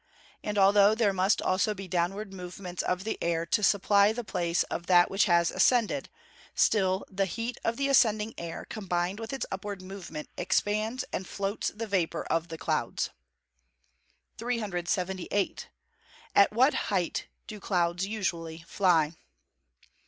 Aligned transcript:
And, 0.43 0.57
although 0.57 0.95
there 0.95 1.13
must 1.13 1.43
also 1.43 1.75
be 1.75 1.87
downward 1.87 2.33
movements 2.33 2.81
of 2.81 3.03
the 3.03 3.19
air 3.21 3.45
to 3.45 3.61
supply 3.61 4.11
the 4.11 4.23
place 4.23 4.63
of 4.63 4.87
that 4.87 5.11
which 5.11 5.25
has 5.25 5.51
ascended, 5.51 6.09
still 6.55 7.05
the 7.07 7.27
heat 7.27 7.59
of 7.63 7.77
the 7.77 7.87
ascending 7.87 8.33
air, 8.35 8.65
combined 8.65 9.19
with 9.19 9.31
its 9.31 9.45
upward 9.51 9.83
movement, 9.83 10.27
expands 10.37 11.05
and 11.13 11.27
floats 11.27 11.67
the 11.67 11.85
vapour 11.85 12.23
of 12.31 12.47
the 12.47 12.57
clouds. 12.57 13.11
378. 14.39 15.67
_At 16.35 16.49
what 16.51 16.73
height 16.89 17.27
do 17.45 17.59
clouds 17.59 18.07
usually 18.07 18.63
fly? 18.67 19.13